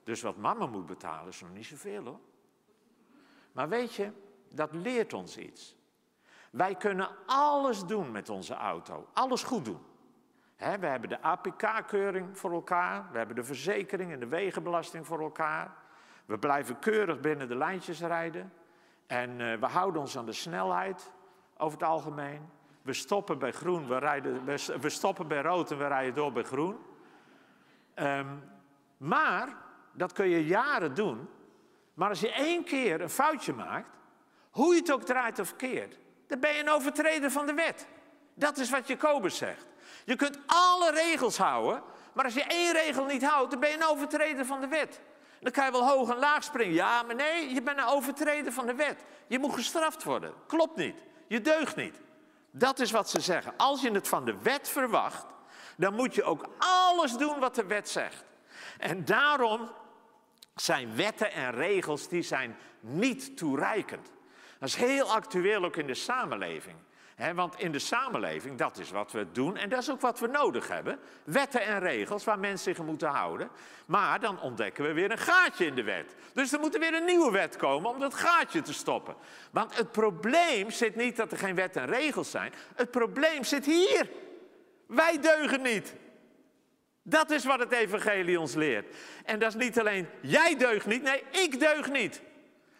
[0.03, 2.19] Dus wat mama moet betalen is nog niet zoveel hoor.
[3.51, 4.11] Maar weet je,
[4.49, 5.75] dat leert ons iets.
[6.51, 9.90] Wij kunnen alles doen met onze auto, alles goed doen.
[10.61, 15.71] We hebben de APK-keuring voor elkaar, we hebben de verzekering en de wegenbelasting voor elkaar.
[16.25, 18.53] We blijven keurig binnen de lijntjes rijden
[19.07, 21.13] en eh, we houden ons aan de snelheid
[21.57, 22.49] over het algemeen.
[22.81, 24.45] We stoppen bij groen, we, rijden,
[24.79, 26.77] we, stoppen bij rood en we rijden door bij groen.
[27.93, 28.27] Ehm,
[28.97, 29.55] maar
[29.91, 31.29] dat kun je jaren doen.
[31.93, 33.89] Maar als je één keer een foutje maakt,
[34.49, 37.87] hoe je het ook draait of keert, dan ben je een overtreder van de wet.
[38.33, 39.70] Dat is wat Jacobus zegt.
[40.05, 41.83] Je kunt alle regels houden,
[42.13, 45.01] maar als je één regel niet houdt, dan ben je een overtreder van de wet.
[45.39, 46.73] Dan kan je wel hoog en laag springen.
[46.73, 49.03] Ja, maar nee, je bent een overtreder van de wet.
[49.27, 50.33] Je moet gestraft worden.
[50.47, 51.03] Klopt niet.
[51.27, 51.95] Je deugt niet.
[52.51, 53.53] Dat is wat ze zeggen.
[53.57, 55.25] Als je het van de wet verwacht,
[55.77, 58.23] dan moet je ook alles doen wat de wet zegt.
[58.77, 59.71] En daarom
[60.55, 64.11] zijn wetten en regels die zijn niet toereikend.
[64.59, 66.75] Dat is heel actueel ook in de samenleving.
[67.35, 70.27] Want in de samenleving, dat is wat we doen en dat is ook wat we
[70.27, 70.99] nodig hebben.
[71.23, 73.49] Wetten en regels waar mensen zich moeten houden.
[73.85, 76.15] Maar dan ontdekken we weer een gaatje in de wet.
[76.33, 79.15] Dus er moet er weer een nieuwe wet komen om dat gaatje te stoppen.
[79.51, 82.53] Want het probleem zit niet dat er geen wetten en regels zijn.
[82.75, 84.09] Het probleem zit hier.
[84.87, 85.95] Wij deugen niet.
[87.03, 88.95] Dat is wat het evangelie ons leert.
[89.25, 92.21] En dat is niet alleen jij deugt niet, nee, ik deug niet.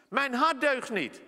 [0.07, 1.21] Mijn hart deugt niet.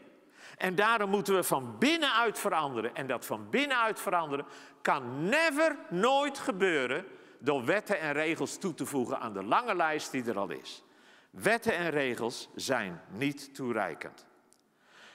[0.63, 2.95] En daarom moeten we van binnenuit veranderen.
[2.95, 4.45] En dat van binnenuit veranderen
[4.81, 7.05] kan never, nooit gebeuren
[7.39, 10.83] door wetten en regels toe te voegen aan de lange lijst die er al is.
[11.29, 14.25] Wetten en regels zijn niet toereikend.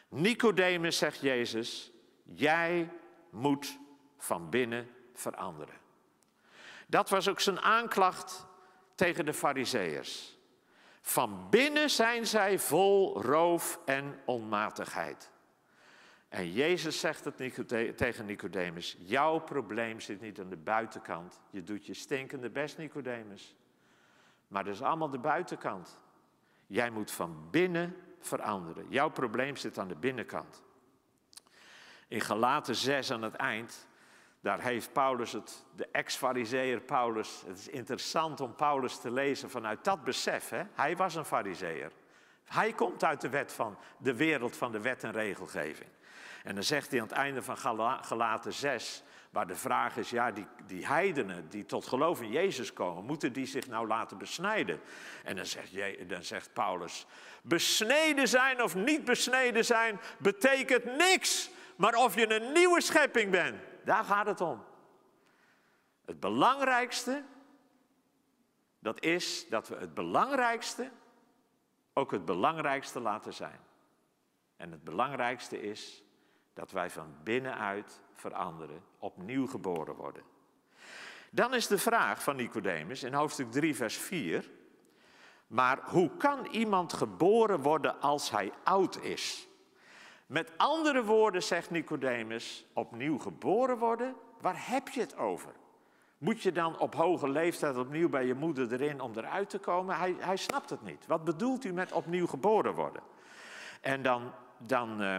[0.08, 2.90] Nicodemus zegt Jezus, jij
[3.30, 3.78] moet
[4.18, 5.76] van binnen veranderen.
[6.87, 8.46] Dat was ook zijn aanklacht
[8.94, 10.38] tegen de Fariseërs.
[11.00, 15.30] Van binnen zijn zij vol roof en onmatigheid.
[16.28, 17.36] En Jezus zegt het
[17.96, 21.40] tegen Nicodemus: Jouw probleem zit niet aan de buitenkant.
[21.50, 23.56] Je doet je stinkende best, Nicodemus.
[24.48, 26.00] Maar dat is allemaal de buitenkant.
[26.66, 28.86] Jij moet van binnen veranderen.
[28.88, 30.62] Jouw probleem zit aan de binnenkant.
[32.08, 33.88] In Galaten 6 aan het eind
[34.40, 37.42] daar heeft Paulus het, de ex-fariseer Paulus.
[37.46, 40.48] Het is interessant om Paulus te lezen vanuit dat besef.
[40.48, 40.62] Hè?
[40.72, 41.92] Hij was een fariseer.
[42.44, 45.90] Hij komt uit de, wet van, de wereld van de wet en regelgeving.
[46.48, 47.58] En dan zegt hij aan het einde van
[48.02, 52.72] Galaten 6, waar de vraag is, ja, die, die heidenen die tot geloof in Jezus
[52.72, 54.80] komen, moeten die zich nou laten besnijden?
[55.24, 55.72] En dan zegt,
[56.08, 57.06] dan zegt Paulus,
[57.42, 61.50] besneden zijn of niet besneden zijn, betekent niks.
[61.76, 64.64] Maar of je een nieuwe schepping bent, daar gaat het om.
[66.04, 67.24] Het belangrijkste,
[68.78, 70.90] dat is dat we het belangrijkste
[71.92, 73.61] ook het belangrijkste laten zijn.
[74.56, 76.02] En het belangrijkste is
[76.59, 80.23] dat wij van binnenuit veranderen, opnieuw geboren worden.
[81.31, 84.50] Dan is de vraag van Nicodemus in hoofdstuk 3, vers 4.
[85.46, 89.48] Maar hoe kan iemand geboren worden als hij oud is?
[90.27, 95.52] Met andere woorden zegt Nicodemus, opnieuw geboren worden, waar heb je het over?
[96.19, 99.96] Moet je dan op hoge leeftijd opnieuw bij je moeder erin om eruit te komen?
[99.96, 101.06] Hij, hij snapt het niet.
[101.06, 103.02] Wat bedoelt u met opnieuw geboren worden?
[103.81, 105.17] En dan, dan, uh,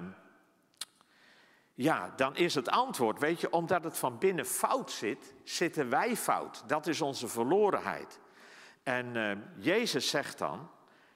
[1.82, 6.16] ja, dan is het antwoord, weet je, omdat het van binnen fout zit, zitten wij
[6.16, 6.64] fout.
[6.68, 8.20] Dat is onze verlorenheid.
[8.84, 10.70] En uh, Jezus zegt dan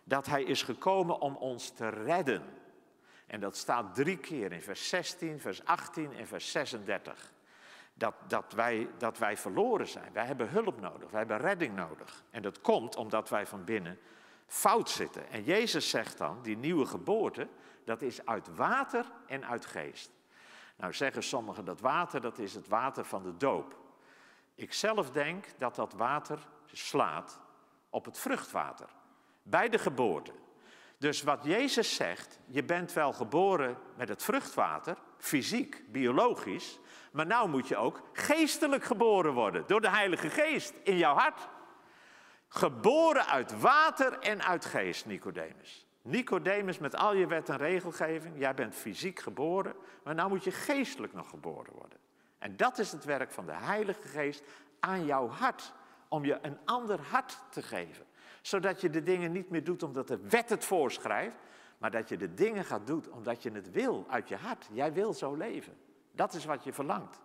[0.03, 2.43] dat hij is gekomen om ons te redden.
[3.28, 7.34] En dat staat drie keer in vers 16, vers 18 en vers 36.
[7.93, 10.14] dat, dat, wij, dat wij verloren zijn.
[10.14, 12.24] Wij hebben hulp nodig, wij hebben redding nodig.
[12.30, 13.99] En dat komt omdat wij van binnen
[14.47, 15.30] fout zitten.
[15.30, 17.47] En Jezus zegt dan, die nieuwe geboorte,
[17.86, 20.11] dat is uit water en uit geest.
[20.76, 23.78] Nou zeggen sommigen dat water, dat is het water van de doop.
[24.55, 27.39] Ik zelf denk dat dat water slaat
[27.89, 28.89] op het vruchtwater.
[29.43, 30.34] Bij de geboorte.
[30.97, 36.80] Dus wat Jezus zegt, je bent wel geboren met het vruchtwater, fysiek, biologisch,
[37.11, 41.47] maar nou moet je ook geestelijk geboren worden door de Heilige Geest in jouw hart.
[42.47, 45.88] Geboren uit water en uit geest, Nicodemus.
[46.03, 50.51] Nicodemus met al je wet en regelgeving, jij bent fysiek geboren, maar nou moet je
[50.51, 51.97] geestelijk nog geboren worden.
[52.37, 54.43] En dat is het werk van de Heilige Geest
[54.79, 55.73] aan jouw hart,
[56.07, 58.05] om je een ander hart te geven.
[58.41, 61.35] Zodat je de dingen niet meer doet omdat de wet het voorschrijft,
[61.77, 64.67] maar dat je de dingen gaat doen omdat je het wil uit je hart.
[64.71, 65.77] Jij wil zo leven.
[66.11, 67.21] Dat is wat je verlangt.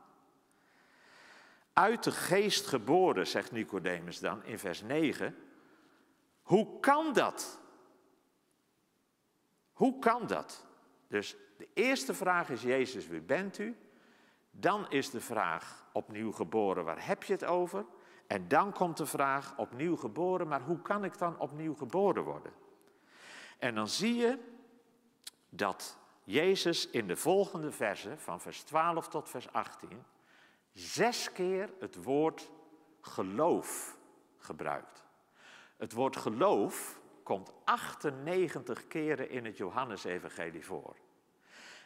[1.72, 5.36] Uit de geest geboren, zegt Nicodemus dan in vers 9.
[6.42, 7.60] Hoe kan dat?
[9.78, 10.64] Hoe kan dat?
[11.08, 13.76] Dus de eerste vraag is Jezus, wie bent u?
[14.50, 17.84] Dan is de vraag opnieuw geboren, waar heb je het over?
[18.26, 22.52] En dan komt de vraag opnieuw geboren, maar hoe kan ik dan opnieuw geboren worden?
[23.58, 24.38] En dan zie je
[25.48, 30.04] dat Jezus in de volgende versen, van vers 12 tot vers 18,
[30.72, 32.50] zes keer het woord
[33.00, 33.98] geloof
[34.38, 35.04] gebruikt.
[35.76, 40.96] Het woord geloof komt 98 keren in het Johannesevangelie voor.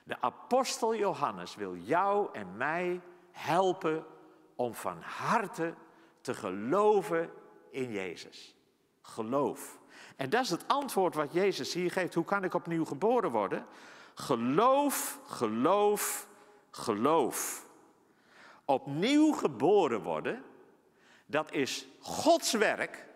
[0.05, 4.05] De apostel Johannes wil jou en mij helpen
[4.57, 5.74] om van harte
[6.20, 7.30] te geloven
[7.70, 8.57] in Jezus.
[9.01, 9.78] Geloof.
[10.16, 12.14] En dat is het antwoord wat Jezus hier geeft.
[12.14, 13.66] Hoe kan ik opnieuw geboren worden?
[14.14, 16.28] Geloof, geloof,
[16.70, 17.66] geloof.
[18.64, 20.45] Opnieuw geboren worden,
[21.26, 23.11] dat is Gods werk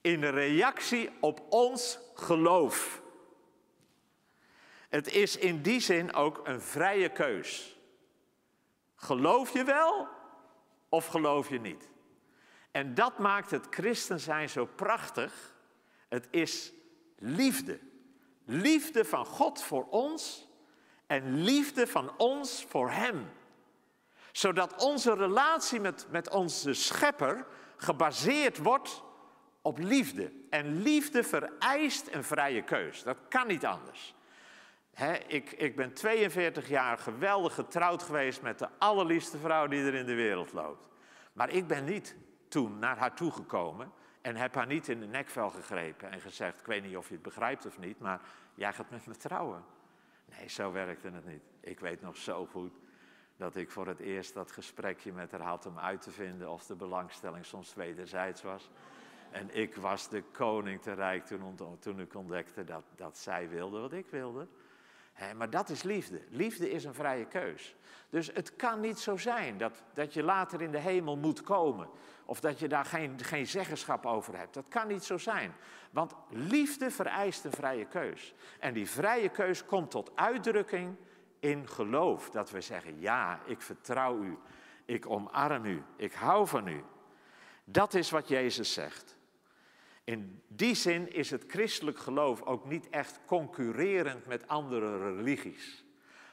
[0.00, 3.02] in reactie op ons geloof.
[4.88, 7.78] Het is in die zin ook een vrije keus.
[8.94, 10.08] Geloof je wel
[10.88, 11.88] of geloof je niet?
[12.70, 15.54] En dat maakt het christen zijn zo prachtig.
[16.08, 16.72] Het is
[17.18, 17.78] liefde.
[18.44, 20.48] Liefde van God voor ons
[21.06, 23.30] en liefde van ons voor Hem.
[24.32, 27.46] Zodat onze relatie met, met onze schepper
[27.76, 29.02] gebaseerd wordt
[29.70, 30.32] op liefde.
[30.48, 33.02] En liefde vereist een vrije keus.
[33.02, 34.14] Dat kan niet anders.
[35.26, 40.06] ik, ik ben 42 jaar geweldig getrouwd geweest met de allerliefste vrouw die er in
[40.06, 40.88] de wereld loopt.
[41.32, 42.16] Maar ik ben niet
[42.48, 46.66] toen naar haar toegekomen en heb haar niet in de nekvel gegrepen en gezegd: Ik
[46.66, 48.20] weet niet of je het begrijpt of niet, maar
[48.54, 49.64] jij gaat met me trouwen.
[50.24, 51.42] Nee, zo werkte het niet.
[51.60, 52.72] Ik weet nog zo goed
[53.36, 56.66] dat ik voor het eerst dat gesprekje met haar had om uit te vinden of
[56.66, 58.70] de belangstelling soms wederzijds was.
[59.30, 61.26] En ik was de koning te rijk
[61.80, 64.46] toen, ik ontdekte dat, dat zij wilde wat ik wilde.
[65.36, 66.22] maar dat is liefde.
[66.28, 67.76] Liefde is een vrije keus.
[68.10, 71.88] Dus het kan niet zo zijn dat, dat je later in de hemel moet komen.
[72.24, 74.54] Of dat je daar geen, geen zeggenschap over hebt.
[74.54, 75.54] Dat kan niet zo zijn.
[75.90, 78.34] Want liefde vereist een vrije keus.
[78.58, 80.96] En die vrije keus komt tot uitdrukking
[81.40, 82.30] in geloof.
[82.30, 84.38] Dat we zeggen, ja, ik vertrouw u.
[84.84, 85.82] Ik omarm u.
[85.96, 86.84] Ik hou van u.
[87.64, 89.16] Dat is wat Jezus zegt.
[90.10, 95.84] In die zin is het christelijk geloof ook niet echt concurrerend met andere religies.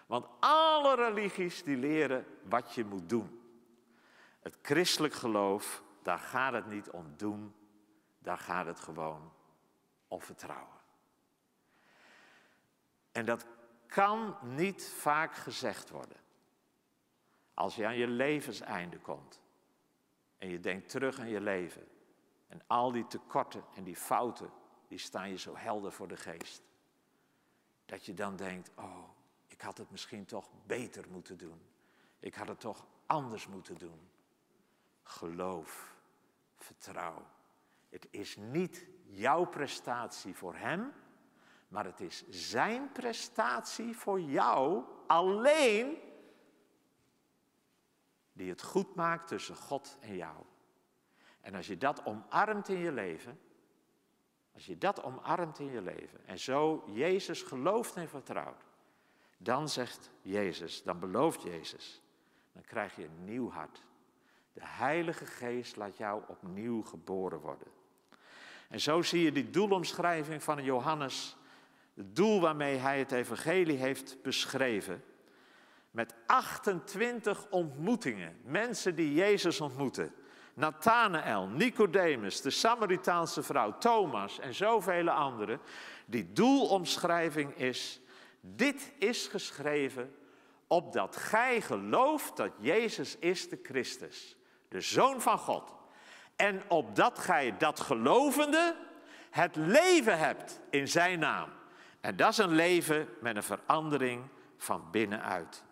[0.05, 3.41] Want alle religies die leren wat je moet doen.
[4.39, 7.53] Het christelijk geloof, daar gaat het niet om doen,
[8.19, 9.31] daar gaat het gewoon
[10.07, 10.79] om vertrouwen.
[13.11, 13.45] En dat
[13.87, 16.17] kan niet vaak gezegd worden.
[17.53, 19.41] Als je aan je levenseinde komt
[20.37, 21.87] en je denkt terug aan je leven
[22.47, 24.51] en al die tekorten en die fouten,
[24.87, 26.61] die staan je zo helder voor de geest.
[27.85, 29.09] Dat je dan denkt, oh,
[29.47, 31.61] ik had het misschien toch beter moeten doen.
[32.19, 34.09] Ik had het toch anders moeten doen.
[35.03, 35.95] Geloof,
[36.55, 37.25] vertrouw.
[37.89, 40.93] Het is niet jouw prestatie voor Hem,
[41.67, 45.97] maar het is Zijn prestatie voor jou alleen
[48.33, 50.35] die het goed maakt tussen God en jou.
[51.47, 53.39] En als je dat omarmt in je leven,
[54.53, 58.63] als je dat omarmt in je leven en zo Jezus gelooft en vertrouwt,
[59.37, 62.01] dan zegt Jezus, dan belooft Jezus,
[62.53, 63.83] dan krijg je een nieuw hart.
[64.53, 67.67] De Heilige Geest laat jou opnieuw geboren worden.
[68.69, 71.37] En zo zie je die doelomschrijving van Johannes,
[71.93, 75.03] het doel waarmee hij het evangelie heeft beschreven.
[75.91, 78.37] met 28 ontmoetingen.
[78.43, 80.13] Mensen die Jezus ontmoeten.
[80.57, 85.59] Nathanael, Nicodemus, de Samaritaanse vrouw, Thomas en zoveel anderen.
[86.05, 88.01] Die doelomschrijving is,
[88.41, 90.15] dit is geschreven
[90.67, 94.35] opdat gij gelooft dat Jezus is de Christus,
[94.67, 95.75] de Zoon van God.
[96.35, 98.75] En opdat gij dat gelovende
[99.29, 101.49] het leven hebt in zijn naam.
[102.01, 104.23] En dat is een leven met een verandering
[104.57, 105.63] van binnenuit.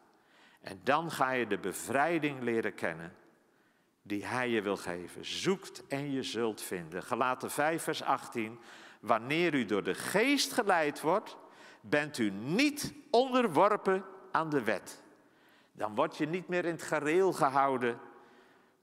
[0.62, 3.16] En dan ga je de bevrijding leren kennen
[4.08, 5.26] die hij je wil geven.
[5.26, 7.04] Zoekt en je zult vinden.
[7.04, 8.60] Gelaten 5 vers 18.
[9.00, 11.38] Wanneer u door de geest geleid wordt,
[11.82, 15.04] bent u niet onderworpen aan de wet.
[15.72, 18.00] Dan word je niet meer in het gareel gehouden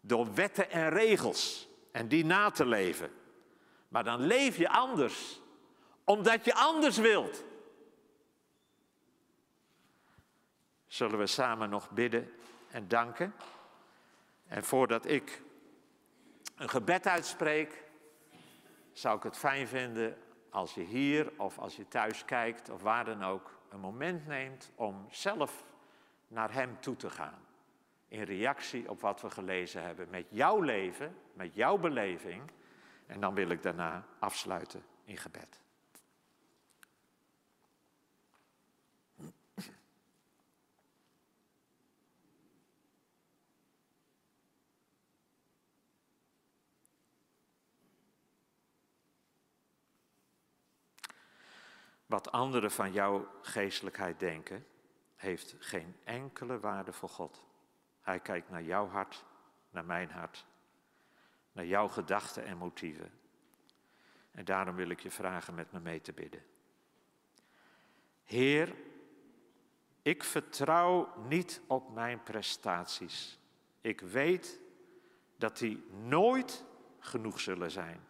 [0.01, 3.11] door wetten en regels en die na te leven.
[3.89, 5.41] Maar dan leef je anders,
[6.05, 7.45] omdat je anders wilt.
[10.87, 12.33] Zullen we samen nog bidden
[12.71, 13.35] en danken?
[14.53, 15.43] En voordat ik
[16.57, 17.83] een gebed uitspreek,
[18.93, 20.17] zou ik het fijn vinden
[20.51, 24.71] als je hier of als je thuis kijkt of waar dan ook een moment neemt
[24.75, 25.65] om zelf
[26.29, 27.47] naar Hem toe te gaan.
[28.09, 30.11] In reactie op wat we gelezen hebben.
[30.11, 32.43] Met jouw leven, met jouw beleving.
[33.07, 35.61] En dan wil ik daarna afsluiten in gebed.
[52.13, 54.67] Wat anderen van jouw geestelijkheid denken,
[55.17, 57.45] heeft geen enkele waarde voor God.
[58.01, 59.25] Hij kijkt naar jouw hart,
[59.71, 60.47] naar mijn hart,
[61.53, 63.13] naar jouw gedachten en motieven.
[64.31, 66.43] En daarom wil ik je vragen met me mee te bidden.
[68.25, 68.75] Heer,
[70.03, 73.39] ik vertrouw niet op mijn prestaties.
[73.81, 74.61] Ik weet
[75.37, 76.65] dat die nooit
[76.99, 78.01] genoeg zullen zijn.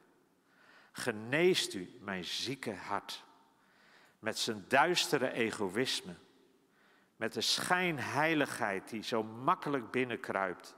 [0.92, 3.24] Geneest u mijn zieke hart
[4.22, 6.14] met zijn duistere egoïsme,
[7.16, 10.74] met de schijnheiligheid die zo makkelijk binnenkruipt,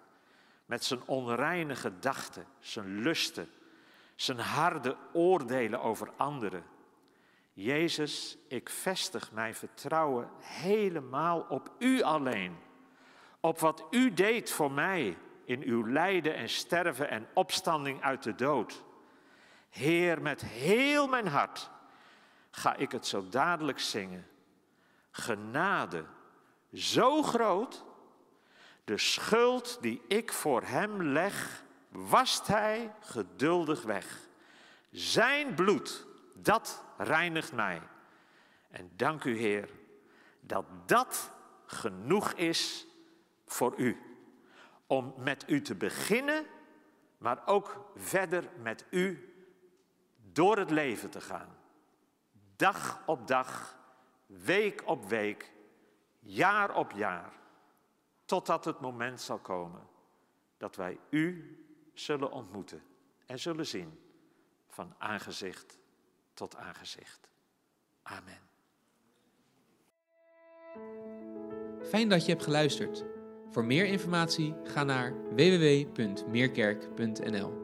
[0.66, 3.48] met zijn onreine gedachten, zijn lusten,
[4.14, 6.64] zijn harde oordelen over anderen.
[7.52, 12.56] Jezus, ik vestig mijn vertrouwen helemaal op U alleen,
[13.40, 18.34] op wat U deed voor mij in uw lijden en sterven en opstanding uit de
[18.34, 18.84] dood.
[19.70, 21.72] Heer, met heel mijn hart
[22.56, 24.26] ga ik het zo dadelijk zingen.
[25.10, 26.04] Genade,
[26.72, 27.84] zo groot,
[28.84, 34.18] de schuld die ik voor hem leg, wast hij geduldig weg.
[34.90, 37.82] Zijn bloed, dat reinigt mij.
[38.70, 39.68] En dank u Heer,
[40.40, 41.30] dat dat
[41.66, 42.86] genoeg is
[43.46, 44.02] voor u.
[44.86, 46.46] Om met u te beginnen,
[47.18, 49.34] maar ook verder met u
[50.32, 51.62] door het leven te gaan
[52.64, 53.78] dag op dag,
[54.26, 55.52] week op week,
[56.20, 57.32] jaar op jaar,
[58.24, 59.88] totdat het moment zal komen
[60.56, 61.58] dat wij U
[61.94, 62.82] zullen ontmoeten
[63.26, 63.98] en zullen zien
[64.66, 65.78] van aangezicht
[66.34, 67.28] tot aangezicht.
[68.02, 68.40] Amen.
[71.82, 73.04] Fijn dat je hebt geluisterd.
[73.50, 77.63] Voor meer informatie ga naar www.meerkerk.nl.